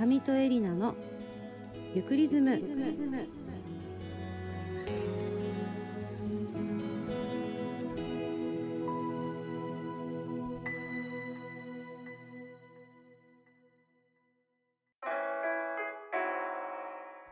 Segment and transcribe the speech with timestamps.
[0.00, 0.94] 上戸エリナの
[1.94, 2.58] ゆくリズム。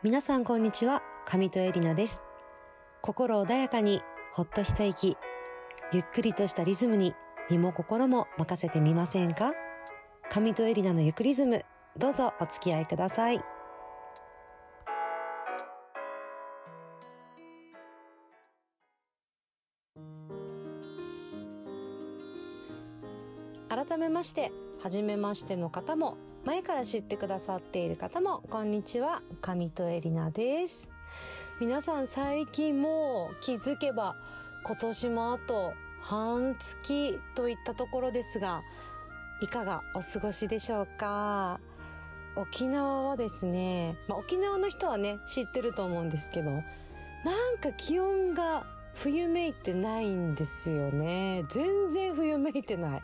[0.03, 1.03] 皆さんこんにちは。
[1.25, 2.21] 上戸エリナです。
[3.01, 4.03] 心穏やかに
[4.35, 5.17] ほっと一息。
[5.95, 7.15] ゆっくりとしたリズムに
[7.49, 9.55] 身も心も任せてみませんか？
[10.31, 11.65] 上戸エリナのゆくリズム。
[11.99, 13.41] どうぞお付き合いください。
[23.69, 29.21] 改めまして初めましての方も前から知ってくださっている方もこんにちは。
[29.41, 30.89] 上戸エリナです。
[31.61, 34.15] 皆さん最近もう気づけば
[34.65, 38.63] 今年もあと半月といったところですが
[39.43, 41.59] いかがお過ごしでしょうか？
[42.39, 46.63] 沖縄はですね、まあ、沖縄の人はね知ってると思うんですけどなん
[47.61, 48.65] か気温が
[48.95, 51.45] 冬めいてないんですよね。
[51.51, 53.03] 全然冬めいてない。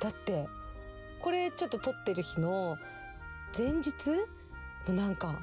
[0.00, 0.46] だって
[1.20, 2.76] これちょっと撮ってる日の
[3.56, 3.92] 前日
[4.86, 5.38] もなんか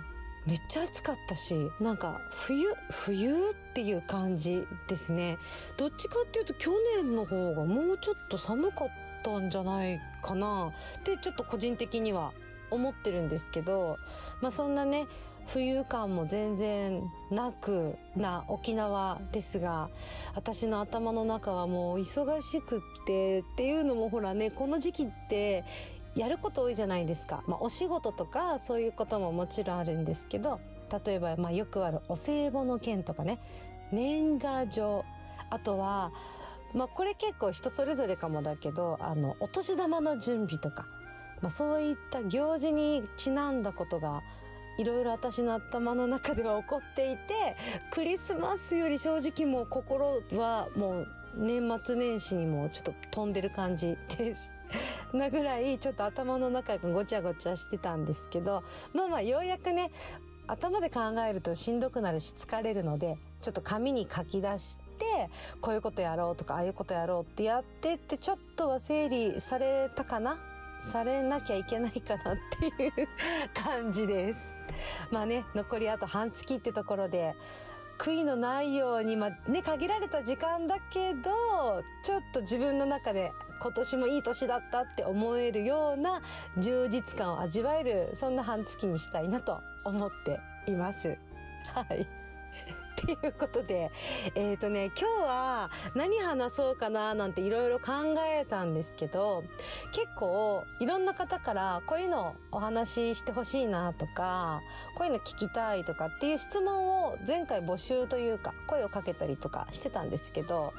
[0.45, 5.37] めっちゃ暑かったしなんか冬冬っていう感じですね。
[5.77, 8.89] どっちかっていうと去年の方がもうちょっと寒かっ
[9.23, 10.71] たんじゃないかな。
[10.99, 12.33] ってちょっと個人的には
[12.71, 13.97] 思ってるんですけど
[14.41, 15.05] まあそんなね
[15.47, 19.89] 冬感も全然なくな沖縄ですが
[20.35, 25.63] 私の頭の中はもう忙しくってっていうのもほらねこの時期って
[26.15, 30.59] やること多いじゃないですか、まあ、お仕事とかそういうことももちろんあるんですけど
[31.05, 33.39] 例えばまあよくあるお歳暮の件とかね
[33.91, 35.05] 年賀状
[35.49, 36.11] あとは
[36.73, 40.85] まあこれ結構人それぞれかもだけどあのお年玉の準備とか、
[41.41, 44.21] まあ、そういった行事にちなんだことが
[44.77, 47.55] いろいろ私の頭の中では起こっていて
[47.91, 51.07] クリスマスより正直もう心はもう
[51.37, 54.51] 年末年始にもちょっと飛んでる感じです。
[55.13, 58.63] なぐらいちょっと頭の中がごちゃごちゃしてたんですけど
[58.93, 59.91] まあまあようやくね
[60.47, 70.37] 頭で考えるとしんどくなるし疲れるのでちょっと紙に書き出してこういうことやろうとかああいうことやろうってやってってちょっとは整理されたかな
[70.81, 73.07] されなきゃいけないかなっていう
[73.53, 74.53] 感じです。
[75.11, 77.35] まあね残りあと半月ってところで
[77.97, 83.31] 悔いのないようにまあね限られた時間だけどちょっと自分の中で
[83.61, 86.21] 今年もいい年だったって思えるような
[86.57, 90.39] 充実感を味わえるそんな半月にしたいなと思って
[90.71, 91.17] います。
[91.75, 92.20] はい
[93.01, 93.91] っていうことで、
[94.35, 97.91] えっ、ー、とね、今日は何話そうかななんていろいろ考
[98.27, 99.43] えたんですけど、
[99.91, 104.61] 結構いろんな方からこういうのお話ししてほしいなとか、
[104.95, 110.73] こういうの聞きたいとかっていう質問を前回募集というか声をかけたりとかしてたんですけど、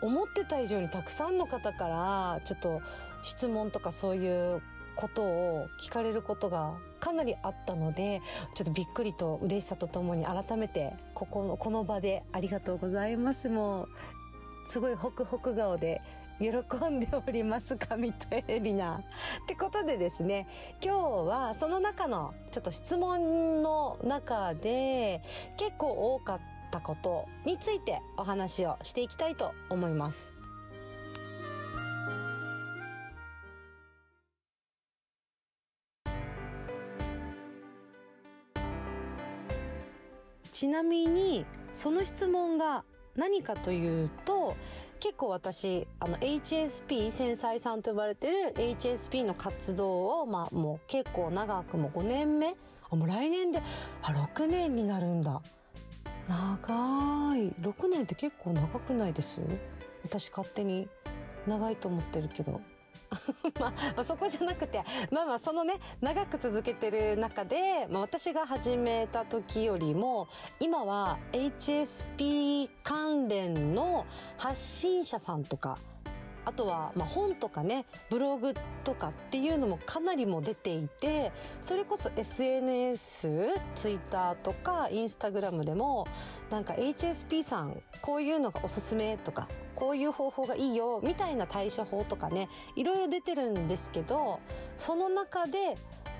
[0.00, 2.80] 思ってた以上にたくさんの方からちょっと
[3.22, 4.62] 質問とかそういう
[4.98, 8.20] ことを聞かれることがかなりあったので
[8.54, 13.88] ちょっとびっくりと嬉しさとともに改めてここのこの場でありがとうございますもう
[14.66, 16.02] すごいホクホク顔で
[16.40, 16.48] 喜
[16.90, 18.96] んでおります神とエリナ。
[18.96, 19.02] っ
[19.46, 20.46] てことでですね
[20.82, 20.98] 今日
[21.28, 25.22] はその中のちょっと質問の中で
[25.56, 26.40] 結構多かっ
[26.72, 30.37] たことについてお話をしていきたいと思います。
[40.68, 42.84] ちなみにその質問が
[43.16, 44.54] 何かというと
[45.00, 52.54] 結構私あの HSP 繊細さんと呼ばれてる HSP の活動をまあもう結構長くも5年目
[52.90, 53.62] あもう来年で
[54.02, 55.40] あ6年になるんだ。
[56.28, 57.48] 長い。
[57.62, 59.40] 6年って結構長くないです？
[60.04, 60.86] 私勝手に
[61.46, 62.60] 長いと思ってるけど。
[63.60, 70.28] まあ、そこじゃなくて、まあまあ、そのね、長く続けてる中で、まあ私が始めた時よりも、
[70.60, 74.06] 今は HSP 関連の
[74.36, 75.78] 発信者さんとか、
[76.48, 81.30] あとは、まあ、本とかねブログとかっていうのもかなりも出ていて
[81.60, 86.06] それこそ SNS ツイッターとかインスタグラムでも
[86.48, 94.40] なんか HSP さんこういうのがおすすめとかこういう方法がいいよみたいな対処法とかねいろいろ出てるんですけど
[94.78, 95.76] その中で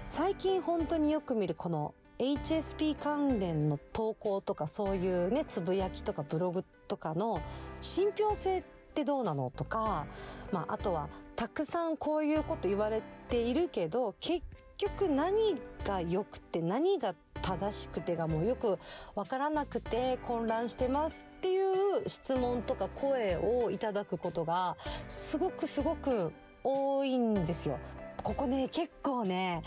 [0.06, 7.40] 最近本当によく見るこの HSP 関連の投稿とかそういうねつぶやきとかブログとかの
[7.80, 9.52] 信憑性ってってどうなの？
[9.54, 10.06] とか、
[10.50, 14.42] まあ、あとはたくさんこういうこと言われているけど結
[14.76, 18.76] 局何が良くて何が正しくてがもうよく
[19.14, 26.32] わからなくて混乱してますっていう質問とか声をいただくことがすごくすごく
[26.64, 27.78] 多いんですよ。
[28.24, 29.62] ここね結構ね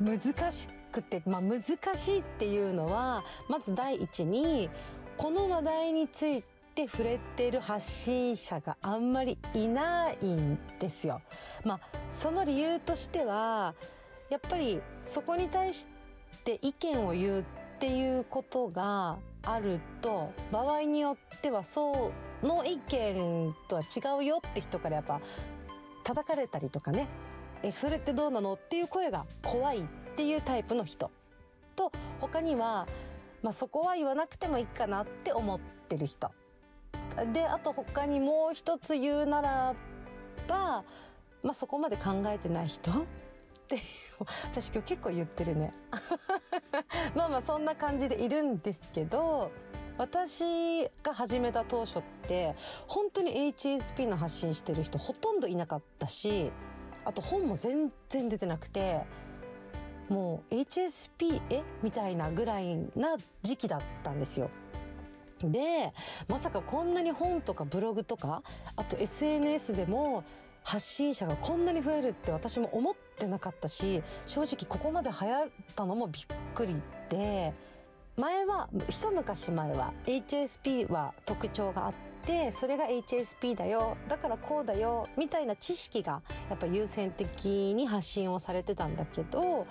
[0.00, 4.70] 難しくて、まあ、難しいっていうのはまず第一に
[5.18, 11.22] この話題についてて触れてる発信者があんまりいないんですよ。
[11.64, 11.80] まあ、
[12.12, 13.74] その理由としては
[14.28, 15.88] やっぱりそこに対し
[16.44, 17.44] て意見を言うっ
[17.80, 22.12] ていうことがあると場合によってはそ
[22.42, 25.20] の意見とは違うよって人からやっぱ
[26.04, 27.08] 叩かれたりとかね。
[27.62, 29.84] えそれってどうなのっていう声が怖いっ
[30.14, 31.10] ていうタイプの人。
[31.74, 31.90] と
[32.20, 32.86] 他には、
[33.42, 35.58] まあ、そこは言わなくてもいいかなって思っ
[35.88, 36.30] てる人。
[37.32, 39.74] であと他にもう一つ言うなら
[40.48, 40.84] ば、
[41.42, 42.90] まあ、そこまで考えてない人？
[42.90, 43.78] って
[44.54, 45.72] 私今日結構言ってるね。
[47.16, 49.50] まあまあそんな感じでいるんですけど
[49.98, 52.54] 私が始めた当初って
[52.86, 56.52] 本当に HSP の発信してる人ほとんどいなかったし
[57.04, 59.00] あと本も全然出てなくて
[60.08, 61.62] もう HSP え？
[61.82, 64.50] みたいなぐらいな時期だったんですよ。
[65.42, 65.92] で
[66.28, 68.42] まさかこんなに本とかブログとか
[68.74, 70.24] あと SNS でも
[70.62, 76.24] 発信者がこんなに増えるって私も思ってなかったし正直ここまで流行ったのもびっ
[76.54, 77.54] くりで
[78.16, 81.92] 前は一昔前は HSP は特徴があっ
[82.24, 89.66] てそれが HSP だよだからこうだよみたいな知識がやっぱ優先的に発信をされてたんだけど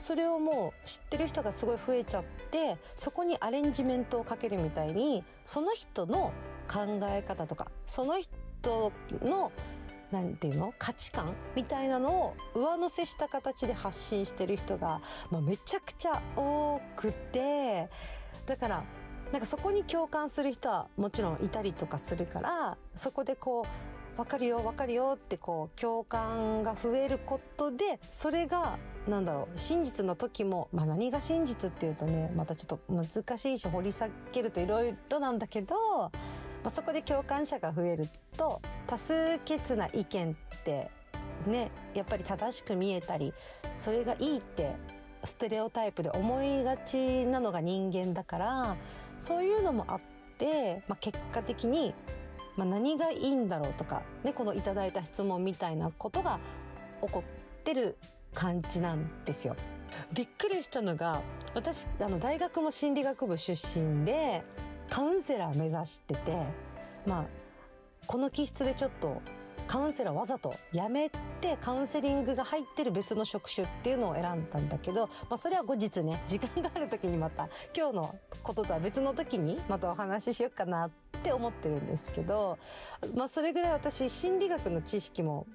[0.00, 6.32] それをもう知ってる人がすごい増えちゃってそこにアレンジメントをかけるみたいにその人の
[6.66, 8.92] 考え方とかその人
[9.22, 9.52] の
[10.10, 15.00] なんていうの価値観みたいなのを上乗せした形で発信してる人が、
[15.30, 17.88] まあ、めちゃくちゃ多くて
[18.46, 18.84] だから
[19.30, 28.78] なんかそこに共感する人はもちろんいたりとかするからそこでこう分かるよ分かるよってこう共感が増えることでそれが
[29.08, 36.10] なんだろう真実の時も、まあ、何が真実っていうとねまたちょっと難しいし掘り下げるといろいろなんだけど
[36.62, 40.90] まあ、そこで共感者が増えると多数決な意見って
[41.46, 43.32] ねやっぱり正しく見えたり
[43.76, 44.74] それがいいって
[45.24, 48.76] ステレオタイプで思いがちなのが人間だから
[49.18, 50.00] そういうのもあっ
[50.38, 51.94] て、まあ、結果的に、
[52.60, 56.38] まあ、何がいいんだろうとか、ね、このいただいた質問みたいなことが
[57.00, 57.96] 起こってる
[58.34, 59.56] 感じなんですよ。
[60.12, 61.22] びっくりしたのが
[61.54, 64.42] 私あの大学も心理学部出身で
[64.90, 66.36] カウンセラー目指してて
[67.06, 67.24] まあ
[68.06, 69.22] この気質でちょっと
[69.70, 80.90] カウンセラーわざとやめてカウンセリングが入ってる別の職種っていうのを選んだんだけど、まあ、それは後日ね 時間がある時にまた今日のこととは別の時にまたお話ししようかなっ
[81.22, 82.58] て思ってるんですけど、
[83.14, 85.46] まあ、それぐらい私心理学の知識も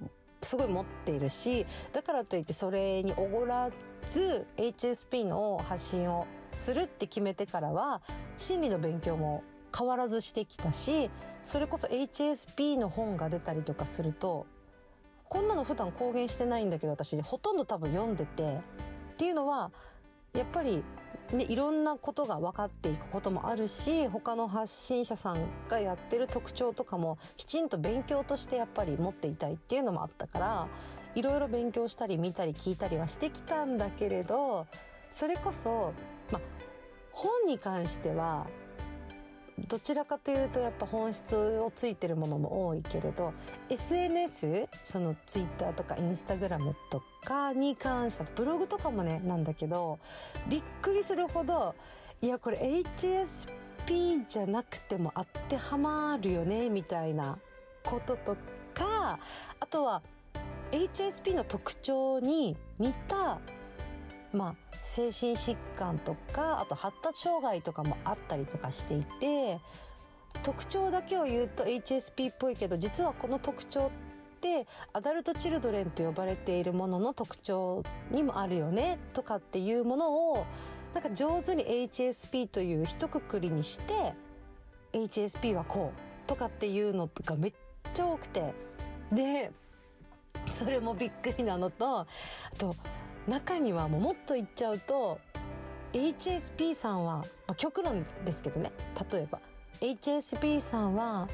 [0.42, 3.70] すごい持っているしだからといってそれにおごら
[4.08, 6.26] ず HSP の発信を
[6.56, 8.02] するって決めてからは
[8.38, 9.44] 心理の勉強も
[9.78, 11.10] 変わらずしてきたし
[11.46, 14.48] それこそ HSP の本が出たりとかすると
[15.30, 19.72] こんなの普段公言してないんだけど私ほとんど多分読んでてっていうのは
[20.34, 20.84] やっぱり、
[21.32, 30.68] ね、いろんなことが分かっていくこともあるし他の発信者さんがやってる特徴とかもきちんと勉強としてやっぱり持っていたいっていうのもあったから
[31.16, 34.68] いろいろ勉強したり見たり聞いたりはしてきたんだけれど
[35.12, 35.94] それこそ、
[36.32, 36.42] まあ、
[37.12, 38.48] 本に関しては
[39.58, 43.34] どちらかというとやっぱ本質をついてるものも多いけれど
[43.70, 50.00] SNS その Twitter とか Instagram とかに関してブログとかもねなんだけど
[50.50, 51.74] びっくりするほど
[52.22, 52.58] いやこれ
[52.98, 57.38] HSP じゃなくても当てはまるよねみたいな
[57.84, 58.36] ことと
[58.74, 59.20] か
[59.60, 60.02] あとは
[60.72, 63.40] HSP の特徴に似た
[64.36, 69.60] まあ精神疾患とかあと発達障害とかもあったりとかしていて
[70.44, 73.92] 特徴だけを言うと HSP っぽいけど実はこの特徴
[74.38, 80.46] ってアダルト・チルドレンと呼ばれているものの特徴にもあるよねとかっていうものを
[80.94, 84.14] なんか上手に HSP という一括りにして
[84.94, 87.54] HSP はこうとかっていうのがめっ
[87.94, 88.54] ちゃ多くて。
[89.12, 89.52] で
[90.48, 92.08] それもびっくりなのとあ
[92.58, 92.76] と
[93.28, 95.20] 中にはもうもっと言っちゃうと
[95.94, 98.72] HSP さんは、まあ、極論ですけどね。
[99.12, 99.40] 例えば
[99.82, 101.28] HSP さんは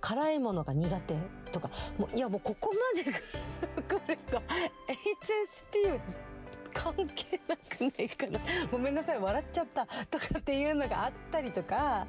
[0.00, 1.14] 辛いものが苦手
[1.52, 1.70] とか。
[1.98, 4.42] もういやもうここまで来ると
[5.22, 6.00] HSP
[6.74, 8.40] 関係なくないかな。
[8.70, 12.06] ごめんなさい笑っちゃったとかっていうのがあったりとか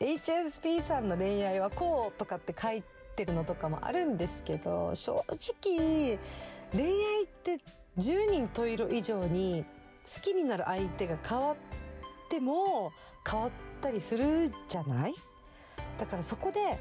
[0.00, 2.82] HSP さんの恋愛はこうとかって書い
[3.14, 6.18] てるのとかもあるんですけど正直
[6.72, 7.58] 恋愛って
[7.98, 9.64] 10人十色以上に
[10.14, 11.56] 好きになる相手が変わっ
[12.30, 12.92] ても
[13.28, 13.50] 変わっ
[13.80, 15.14] たりするじゃない？
[15.98, 16.78] だからそこで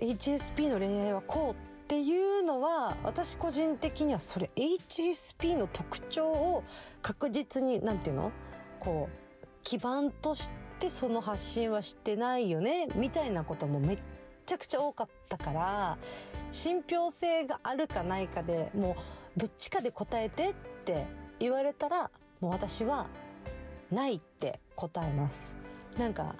[0.00, 6.64] HSP の恋愛はこうっていうのは私個人的にはそれ HSP の特徴を
[7.02, 8.32] 確実に何て言うの？
[8.78, 12.88] こう基盤としてその発信はしてないよね？
[12.94, 13.98] みたいなこともめっ
[14.46, 15.98] ちゃくちゃ多かったから
[16.50, 20.54] 信憑性があるかないかでもうどっちかで答えてっ
[20.84, 21.06] て
[21.38, 23.06] 言われたらもう私は
[23.90, 25.56] ないって答えます
[25.98, 26.34] なんか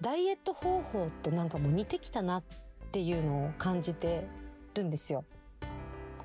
[0.00, 2.42] ダイエット方法となんかもう似てきたなっ
[2.90, 4.26] ていうのを感じて
[4.74, 5.24] るんですよ。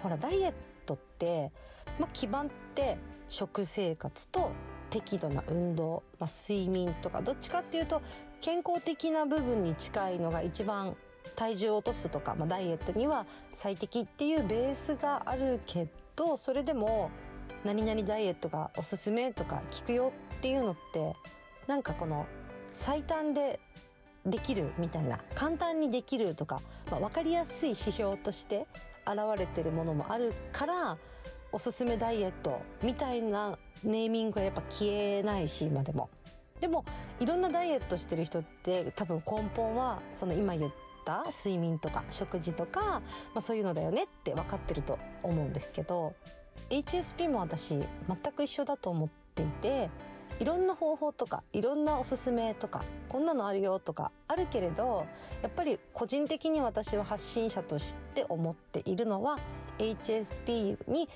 [0.01, 0.53] ほらダイエッ
[0.85, 1.51] トって、
[1.99, 4.51] まあ、基盤って食生活と
[4.89, 8.01] 適度な運動、まあ、睡眠とかどっちかっていうと
[8.39, 10.95] 健康的な部分に近いのが一番
[11.35, 17.11] 体重を落とすとか、まあ、ダイエットには最適っていうベースがあるけどそれでも
[17.63, 21.15] 何々ダイエットがおすすめとか聞くよっていうのって
[21.67, 22.25] なんかこの
[22.73, 23.59] 最短で
[24.25, 28.67] できるみたいな簡単にできるとか、まあ、分かりやすい指標として
[29.05, 30.97] 現れてるものもあるから
[31.51, 36.09] おすすめダイエットみたいなネーミングはやっぱ消えないし今でも。
[36.59, 36.85] でも
[37.19, 40.71] いろんなダイエットしてる人って多分根本はその今言っ
[41.05, 43.01] た睡眠とか食事とか、ま
[43.35, 46.13] あ、そういうのだよねって分かってると思うんですけど
[46.69, 47.87] HSP も私全
[48.35, 49.89] く一緒だと思っていて
[50.39, 55.05] いろんな方法とかいろんなおすすめとかこんなのあるよとかあるけれど
[55.41, 59.39] やっぱり個人的に私は発信者として思っているのは
[59.77, 61.07] HSP に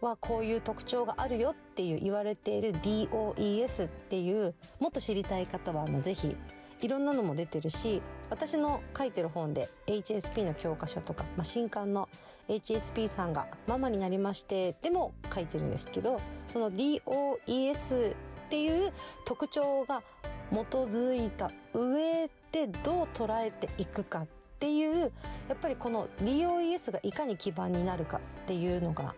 [0.00, 6.34] はこういう特徴があるよっていう言われている DOES っていうもっと知りたい方はあのぜひ
[6.82, 12.08] いろんなのも出てるし私の書いてる本で HSP の教科書とか、まあ、新刊の
[12.48, 18.14] HSP さんがママになりましてでも書いてるんですけどその DOES っ
[18.50, 18.92] ていう
[19.24, 20.02] 特徴が
[20.50, 25.12] 基づいた上でどう捉えていくかっていう
[25.48, 29.14] やっぱりこの DOES がいかに基盤になるかっていうのが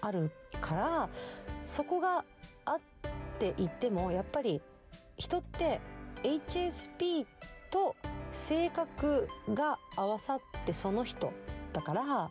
[0.00, 1.08] あるから
[1.62, 2.24] そこが
[2.64, 2.80] あっ
[3.38, 4.60] ていってもやっぱり
[5.16, 5.80] 人って
[6.22, 7.26] HSP
[7.70, 7.96] と
[8.32, 11.32] 性格が合わさってその人
[11.72, 12.30] だから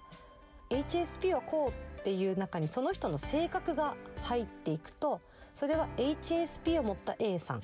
[0.70, 5.20] HSP はこうっていう中にその人の性格が入っていくと
[5.54, 7.62] それは HSP を持った A さん。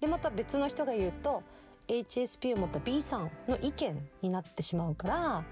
[0.00, 1.42] でまた別の人が言うと
[1.88, 5.44] HSP を持った B さんの意見になってしまうから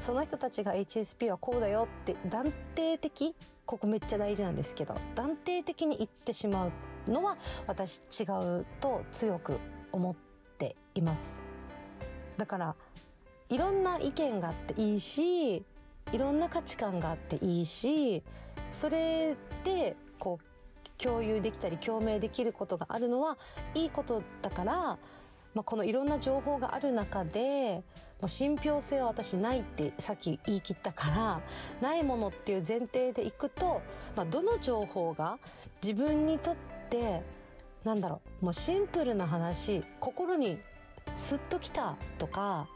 [0.00, 3.34] その人たちが HSP はこうだよって断定的
[3.66, 6.72] ここめっちゃ大事なんですけど断定的に言ってしまう
[7.06, 8.24] のは私違
[8.60, 9.58] うと強く
[9.92, 10.14] 思っ
[10.58, 11.36] ています。
[12.36, 12.74] だから
[13.50, 15.56] いろんな意見があっていいし
[16.12, 18.22] いろんな価値観があっていいし
[18.70, 23.38] それでこう共有できたり共鳴できることがあるのは
[23.74, 24.98] いいことだから、ま
[25.56, 27.82] あ、このいろんな情報がある中で、
[28.20, 31.40] まあ、信憑性は私ないってさっき言い切ったから
[31.80, 33.80] ないものっていう前提でいくと、
[34.14, 35.38] まあ、どの情報が
[35.82, 36.79] 自分にとって
[37.84, 40.58] なんだろうもうシンプルな話心に
[41.16, 42.68] スッときたとか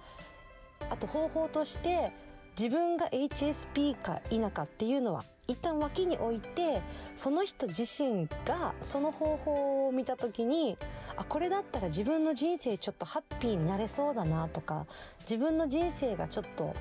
[0.90, 2.12] あと方法として
[2.58, 6.80] 自分が HSP か否かっていうのは一旦脇に置いて
[7.14, 10.78] その人自身がその方法を見た時に
[11.16, 14.86] あこれだったら自分の人生ちょっとハッピーになれそうだなとか
[15.20, 16.74] 自分の人生がちょっと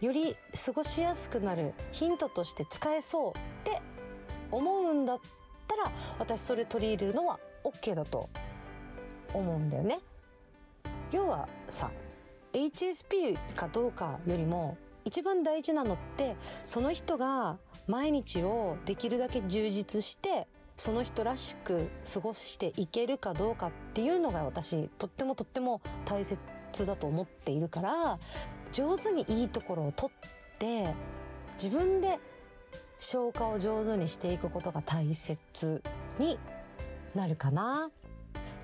[0.00, 3.34] より過ごしやすくなるヒントとして使えそうっ
[3.64, 3.82] て
[4.52, 5.20] 思うんだっ
[5.68, 8.28] たら私それ取り入れるのは OK だと
[9.32, 10.00] 思うんだよね。
[11.12, 11.90] 要はさ
[12.52, 20.46] HSP かどうかよりも一番大事なのってその人が毎日をできるだけ充実して
[20.76, 26.38] その人らしく過ごしていけるかどうかっていうのが私とってもとっても大切
[26.86, 28.18] だと思っているから
[28.70, 30.94] 上手にいいところを取って
[31.60, 32.18] 自分で
[32.98, 35.82] 消化を上手にしていくことが大切
[36.18, 36.38] に
[37.14, 37.90] なるかな。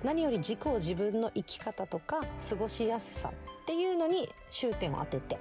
[0.05, 5.39] 何より軸を自分の生き方とか過ごしやすさっていうのに終点を当てて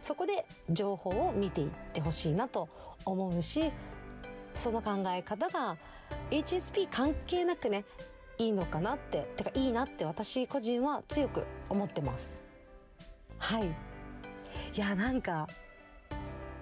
[0.00, 2.68] そこで情報を見ていってほしいなと
[3.04, 3.70] 思うし
[4.54, 5.76] その考え方が
[6.30, 7.84] HSP 関係なくね
[8.38, 12.40] いいのかなっててかいいなって私個人は強く思ってます
[13.38, 13.72] はいい
[14.74, 15.48] やなんか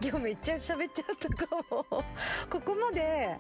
[0.04, 1.84] 今日めっちゃ喋っちゃったかも
[2.50, 3.38] ここまで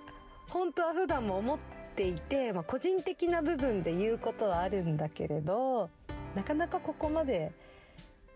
[0.48, 1.58] 本当は普段も思っ
[1.96, 5.90] ていて、まあ、個人的な部分で言うことはあるんだけれど
[6.36, 7.50] なかなかここまで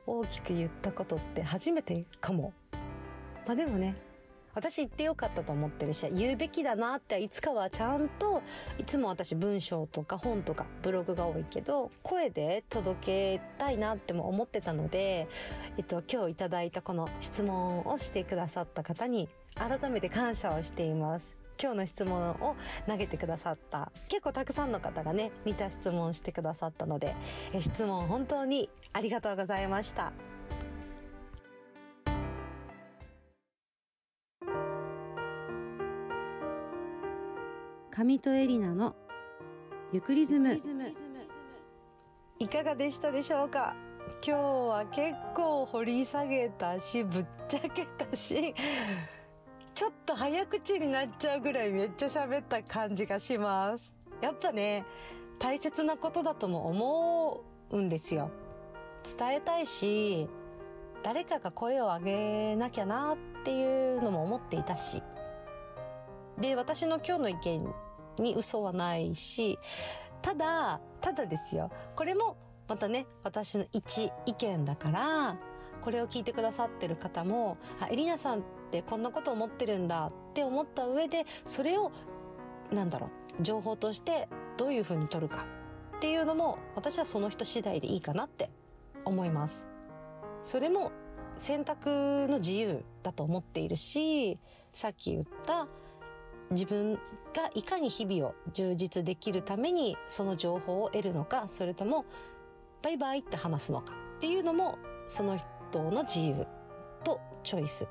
[0.07, 2.53] 大きく言ったことって初めてかも。
[3.47, 3.95] まあでもね
[4.57, 8.43] 私言ってよかったと思ってるし言うべきだなっていつかはちゃんと
[8.79, 15.29] いつも私文章とか本とかブログが多いけど声で届けたいなっても思ってたので、
[15.77, 21.37] えっと、今日いただいたこの質問をしてくださった方に改めて感謝をしています。
[21.61, 27.15] 今日の質問を投げてくださった結構たくさんの方がね似た質問してくださったので
[27.61, 30.13] 質問本当にありがとうございました
[37.99, 38.95] 上戸エリナの
[39.91, 40.61] ゆくリズム
[42.39, 43.75] いかがでしたでしょうか？
[44.23, 48.55] 今日は結構掘り下げたしぶっちゃけたし
[49.75, 53.91] ちょっと早口になっちゃうぐらいめっちゃ喋った感じがします。
[54.21, 54.85] やっぱね、
[55.39, 58.31] 大切なことだとも思うんですよ。
[59.19, 60.29] 伝えたいし、
[61.03, 65.03] 誰かが声を上げなきゃなっていうのも思っていたし。
[66.39, 67.75] で、私の今日の意見
[68.19, 69.59] に嘘はないし、
[70.23, 71.71] ただ、ただですよ。
[71.95, 72.37] これも
[72.69, 75.39] またね、私の一意見だから、
[75.81, 78.43] これを聞いてくださってる方も、あ、エリナさんっ
[78.73, 81.93] てこんなこと思ってるんだって思った上で、それを、
[82.73, 85.47] なんだろう、情報としてどういうふうに取るか
[85.97, 88.51] っていうのも、私はその人次第でいいかなって
[89.05, 89.65] 思います。
[90.43, 90.91] それも
[91.39, 94.39] 選択の自由だと思っているし、
[94.73, 95.69] さっき言った
[96.51, 96.95] 自分
[97.35, 102.05] がいかに日々を充実できるためにその情報を得るのか、それとも
[102.83, 106.47] バイバイって話すのかっていうのもその人の自由
[107.05, 107.87] とチョイス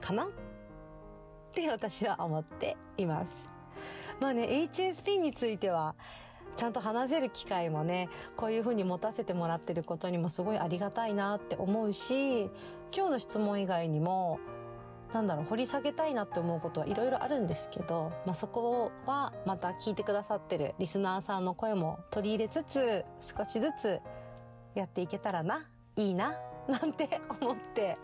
[0.00, 0.28] かなっ
[1.52, 3.56] て私は思っています。
[4.20, 5.94] まあね、HSP については、
[6.56, 12.44] ちゃんと話せる機会もね、こういうふうに持たせてもらってることにもすごいありがたいなって思うし、
[12.94, 14.38] 今日の質問以外にも、
[15.12, 23.04] なんだろう、掘り下げたいなって思うことはいろいろあるんですけど、まあ、そこはまた聞いてくださってるリスナーさんの声も取り入れつつ、
[23.36, 24.00] 少しずつ
[24.74, 26.34] やっていけたらな、いいな、
[26.68, 27.98] なんて思って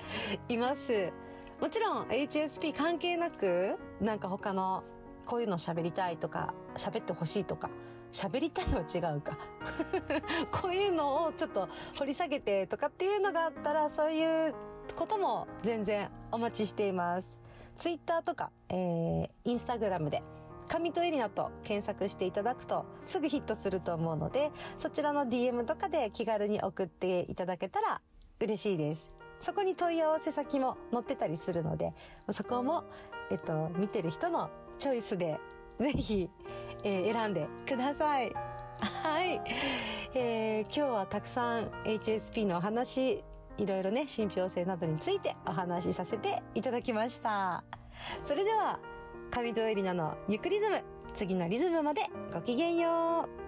[0.49, 1.12] います。
[1.61, 4.83] もちろん HSP 関係なく、なんか他の
[5.27, 7.71] こういうの喋りたいとか、喋ってほしいとか、
[8.12, 9.38] 喋りたいは違うか。
[10.51, 14.55] こういうのをちょっと掘り下げてとかっていうのがあったら、そういう
[14.97, 17.35] ことも全然お待ちしています。
[17.79, 20.23] ツイッターとか、えー、インスタグラムで、
[20.68, 28.01] 神とエリナと検索していただくとすぐヒットすると思うので、そちらの DM とかで気軽に送っていただけたら
[28.40, 29.11] 嬉しいです。
[29.40, 31.92] そこに問い合わせ先も載ってたりするので、
[32.31, 32.85] そこも、
[33.31, 35.38] えっと、見てる人のチョイスで、
[35.81, 36.31] ぜひ、
[36.85, 38.33] えー、選んでください。
[38.81, 39.40] はい。
[40.14, 43.25] えー、今日はたくさん HSP のお話、
[43.59, 47.65] いろいろね、信憑性などについてお話しさせていただきました。
[48.23, 48.79] それでは、
[49.31, 50.83] 上戸エリナのゆくリズム、
[51.15, 53.41] 次のリズムまでごきげんよう。